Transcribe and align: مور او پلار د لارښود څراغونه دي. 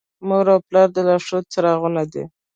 مور 0.27 0.45
او 0.53 0.59
پلار 0.67 0.87
د 0.95 0.97
لارښود 1.07 1.45
څراغونه 1.53 2.03
دي. 2.11 2.23